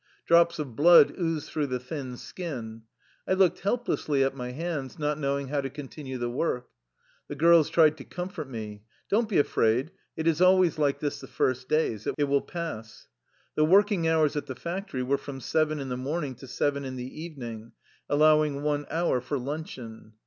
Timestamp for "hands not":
4.49-5.19